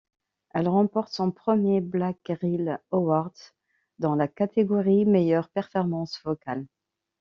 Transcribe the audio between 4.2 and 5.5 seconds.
catégorie Meilleure